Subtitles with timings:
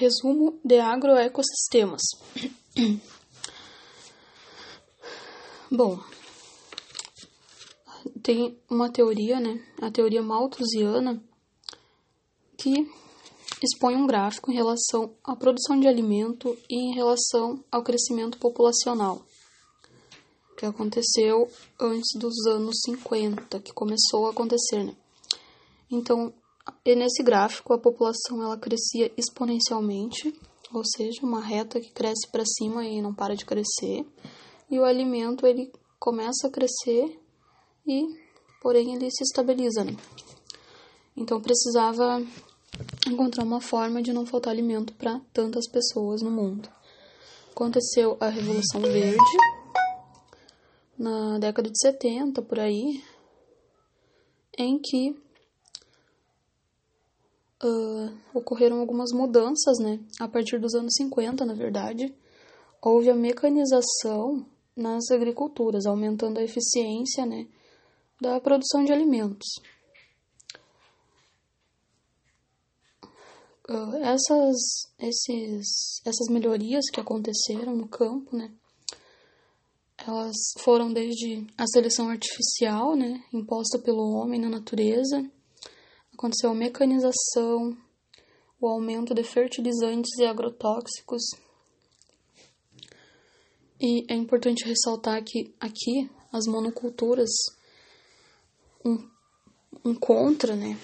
[0.00, 2.00] Resumo de agroecossistemas.
[5.70, 6.02] Bom,
[8.22, 9.62] tem uma teoria, né?
[9.78, 11.22] A teoria malthusiana,
[12.56, 12.90] que
[13.62, 19.20] expõe um gráfico em relação à produção de alimento e em relação ao crescimento populacional,
[20.56, 21.46] que aconteceu
[21.78, 24.96] antes dos anos 50, que começou a acontecer, né?
[25.90, 26.32] Então,
[26.84, 30.34] e nesse gráfico, a população ela crescia exponencialmente,
[30.72, 34.06] ou seja, uma reta que cresce para cima e não para de crescer,
[34.70, 37.20] e o alimento ele começa a crescer
[37.86, 38.06] e,
[38.62, 39.84] porém, ele se estabiliza.
[39.84, 39.96] Né?
[41.16, 42.24] Então, precisava
[43.06, 46.68] encontrar uma forma de não faltar alimento para tantas pessoas no mundo.
[47.50, 49.36] Aconteceu a Revolução Verde
[50.96, 53.02] na década de 70 por aí,
[54.56, 55.16] em que
[57.62, 60.00] uh, ocorreram algumas mudanças, né?
[60.18, 62.14] A partir dos anos 50, na verdade,
[62.80, 67.46] houve a mecanização nas agriculturas, aumentando a eficiência, né,
[68.20, 69.46] da produção de alimentos.
[73.68, 74.56] Uh, essas,
[74.98, 78.50] esses, essas melhorias que aconteceram no campo, né,
[79.98, 85.30] elas foram desde a seleção artificial, né, imposta pelo homem na natureza,
[86.20, 87.74] aconteceu a mecanização,
[88.60, 91.22] o aumento de fertilizantes e agrotóxicos.
[93.80, 97.30] E é importante ressaltar que aqui as monoculturas,
[98.84, 98.98] um,
[99.82, 100.78] um contra, né,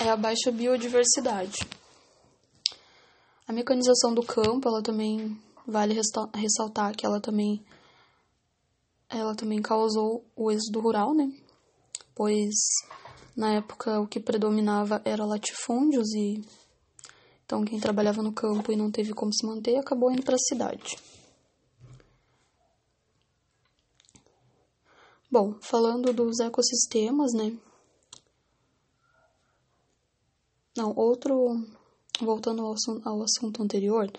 [0.00, 1.58] é a baixa biodiversidade.
[3.44, 6.00] A mecanização do campo, ela também vale
[6.34, 7.60] ressaltar que ela também
[9.10, 11.32] ela também causou o êxodo rural, né?
[12.14, 12.54] Pois
[13.38, 16.44] na época, o que predominava era latifúndios e
[17.46, 20.38] então quem trabalhava no campo e não teve como se manter acabou indo para a
[20.38, 20.98] cidade.
[25.30, 27.56] Bom, falando dos ecossistemas, né?
[30.76, 31.64] Não, outro.
[32.20, 32.74] Voltando ao,
[33.04, 34.10] ao assunto anterior,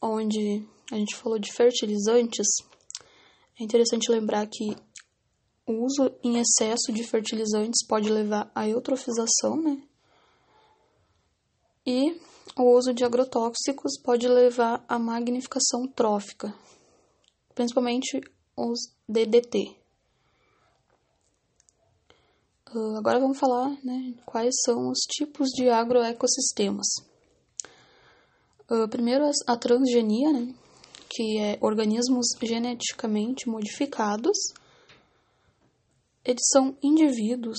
[0.00, 2.46] onde a gente falou de fertilizantes,
[3.58, 4.76] é interessante lembrar que
[5.68, 9.82] o uso em excesso de fertilizantes pode levar à eutrofização, né?
[11.86, 12.18] E
[12.56, 16.54] o uso de agrotóxicos pode levar à magnificação trófica,
[17.54, 18.18] principalmente
[18.56, 19.76] os DDT.
[22.74, 26.86] Uh, agora vamos falar né, quais são os tipos de agroecossistemas.
[28.70, 30.54] Uh, primeiro, a transgenia, né,
[31.08, 34.36] que é organismos geneticamente modificados
[36.28, 37.56] eles são indivíduos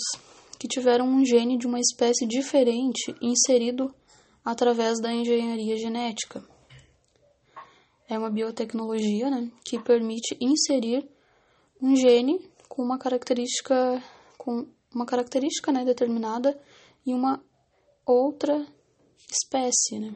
[0.60, 3.92] que tiveram um gene de uma espécie diferente inserido
[4.46, 6.44] através da engenharia genética.
[8.08, 11.10] É uma biotecnologia né, que permite inserir
[11.82, 14.04] um gene com uma característica
[14.38, 16.56] com uma característica né, determinada
[17.06, 17.44] em uma
[18.06, 18.68] outra
[19.32, 19.98] espécie.
[20.00, 20.14] Né.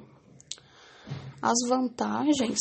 [1.41, 2.59] As vantagens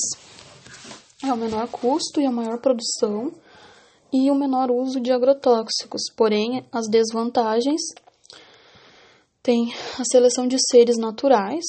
[1.22, 3.32] é o menor custo e a maior produção
[4.12, 6.02] e o menor uso de agrotóxicos.
[6.14, 7.80] Porém, as desvantagens
[9.42, 11.64] têm a seleção de seres naturais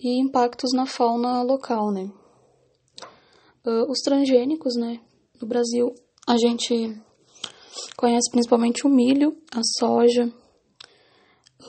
[0.00, 2.10] e impactos na fauna local, né?
[3.64, 5.00] Uh, os transgênicos, né?
[5.40, 5.94] No Brasil,
[6.26, 7.00] a gente
[7.96, 10.32] conhece principalmente o milho, a soja.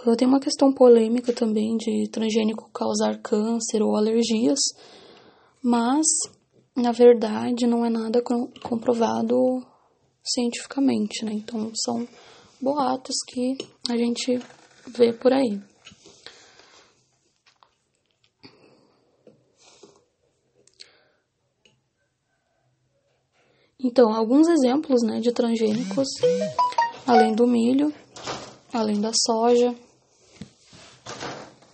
[0.05, 4.59] Uh, tem uma questão polêmica também de transgênico causar câncer ou alergias,
[5.61, 6.05] mas
[6.81, 8.21] na verdade, não é nada
[8.63, 9.35] comprovado
[10.23, 11.33] cientificamente, né?
[11.33, 12.07] Então, são
[12.61, 13.57] boatos que
[13.89, 14.39] a gente
[14.87, 15.61] vê por aí.
[23.81, 26.07] Então, alguns exemplos né, de transgênicos,
[27.07, 27.93] além do milho,
[28.73, 29.73] além da soja.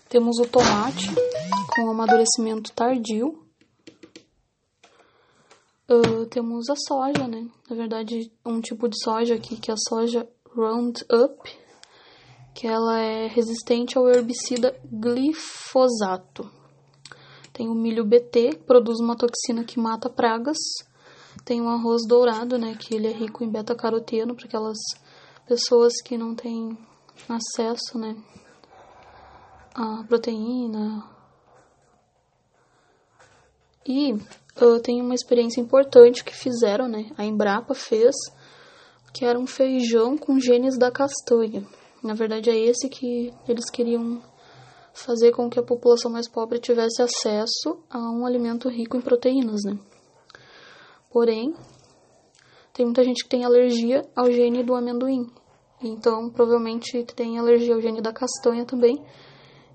[0.07, 1.09] Temos o tomate,
[1.75, 3.44] com amadurecimento tardio,
[5.87, 7.47] Uh, temos a soja, né?
[7.69, 11.37] Na verdade, um tipo de soja aqui, que é a soja Roundup,
[12.55, 16.49] que ela é resistente ao herbicida glifosato.
[17.53, 20.57] Tem o milho BT, que produz uma toxina que mata pragas.
[21.43, 22.75] Tem o arroz dourado, né?
[22.75, 24.77] Que ele é rico em beta-caroteno, para aquelas
[25.47, 26.77] pessoas que não têm
[27.29, 28.15] acesso, né?
[29.75, 31.14] A proteína.
[33.87, 34.15] E
[34.59, 37.11] eu tenho uma experiência importante que fizeram, né?
[37.17, 38.15] A Embrapa fez,
[39.13, 41.63] que era um feijão com genes da castanha.
[42.03, 44.21] Na verdade, é esse que eles queriam
[44.93, 49.61] fazer com que a população mais pobre tivesse acesso a um alimento rico em proteínas,
[49.65, 49.77] né?
[51.11, 51.53] Porém,
[52.73, 55.29] tem muita gente que tem alergia ao gene do amendoim.
[55.81, 58.95] Então, provavelmente tem alergia ao gene da castanha também.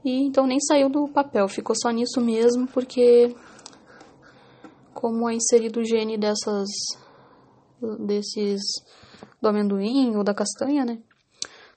[0.04, 3.34] E então nem saiu do papel, ficou só nisso mesmo, porque
[5.00, 6.68] como é inserido o gene dessas
[8.00, 8.60] desses
[9.40, 11.02] do amendoim ou da castanha, né?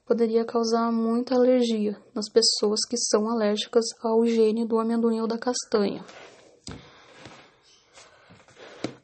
[0.06, 5.38] Poderia causar muita alergia nas pessoas que são alérgicas ao gene do amendoim ou da
[5.38, 6.04] castanha.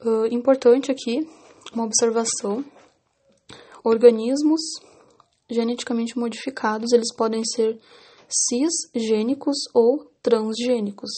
[0.03, 1.25] Uh, importante aqui,
[1.71, 2.65] uma observação:
[3.85, 4.59] organismos
[5.49, 7.79] geneticamente modificados, eles podem ser
[8.27, 11.09] cisgênicos ou transgênicos.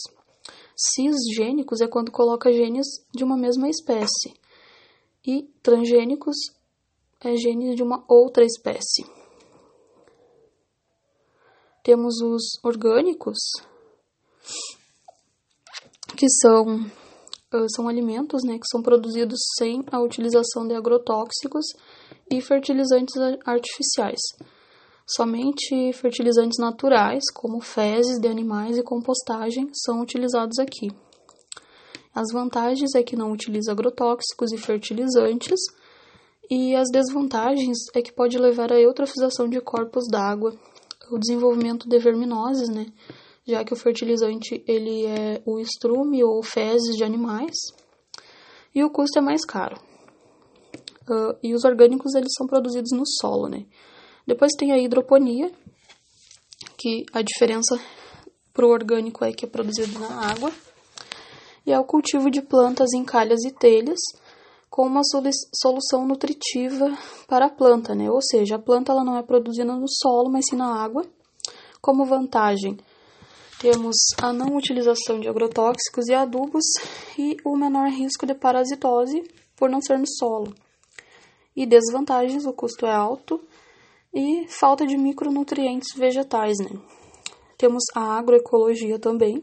[0.76, 4.34] Cisgênicos é quando coloca genes de uma mesma espécie,
[5.26, 6.36] e transgênicos
[7.20, 9.04] é genes de uma outra espécie.
[11.84, 13.38] Temos os orgânicos,
[16.16, 16.90] que são,
[17.74, 21.66] são alimentos né, que são produzidos sem a utilização de agrotóxicos
[22.30, 23.14] e fertilizantes
[23.44, 24.20] artificiais.
[25.14, 30.90] Somente fertilizantes naturais, como fezes de animais e compostagem, são utilizados aqui.
[32.14, 35.60] As vantagens é que não utiliza agrotóxicos e fertilizantes,
[36.50, 40.54] e as desvantagens é que pode levar à eutrofização de corpos d'água,
[41.10, 42.86] o desenvolvimento de verminoses, né?
[43.46, 47.56] Já que o fertilizante ele é o estrume ou fezes de animais,
[48.74, 49.76] e o custo é mais caro.
[51.02, 53.66] Uh, e os orgânicos eles são produzidos no solo, né?
[54.26, 55.50] Depois tem a hidroponia,
[56.78, 57.78] que a diferença
[58.52, 60.52] para o orgânico é que é produzido na água,
[61.66, 64.00] e é o cultivo de plantas em calhas e telhas,
[64.68, 66.96] com uma solução nutritiva
[67.28, 68.10] para a planta, né?
[68.10, 71.04] Ou seja, a planta ela não é produzida no solo, mas sim na água.
[71.80, 72.78] Como vantagem,
[73.60, 76.64] temos a não utilização de agrotóxicos e adubos
[77.18, 79.22] e o menor risco de parasitose
[79.56, 80.54] por não ser no solo.
[81.54, 83.40] E desvantagens, o custo é alto
[84.12, 86.70] e falta de micronutrientes vegetais, né?
[87.56, 89.42] Temos a agroecologia também,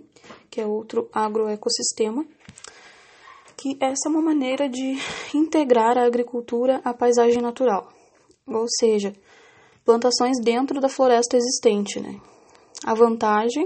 [0.49, 2.25] que é outro agroecossistema,
[3.57, 4.97] que essa é uma maneira de
[5.33, 7.89] integrar a agricultura à paisagem natural,
[8.47, 9.13] ou seja,
[9.83, 12.19] plantações dentro da floresta existente, né?
[12.85, 13.65] A vantagem,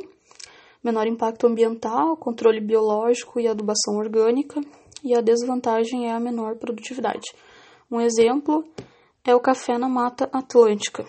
[0.83, 4.61] menor impacto ambiental, controle biológico e adubação orgânica,
[5.03, 7.29] e a desvantagem é a menor produtividade.
[7.91, 8.63] Um exemplo
[9.25, 11.05] é o café na Mata Atlântica.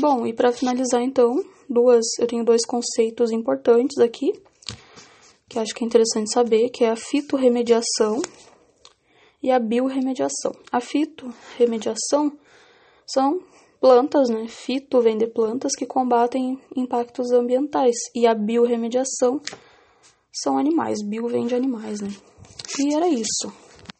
[0.00, 4.32] Bom, e para finalizar então, duas, eu tenho dois conceitos importantes aqui,
[5.48, 8.20] que acho que é interessante saber, que é a fitorremediação
[9.42, 10.52] e a biorremediação.
[10.72, 12.32] A fitorremediação
[13.06, 13.40] são
[13.80, 14.48] plantas, né?
[14.48, 19.40] Fito vem de plantas que combatem impactos ambientais e a biorremediação
[20.32, 22.10] são animais, bio vem de animais, né?
[22.78, 23.65] E era isso.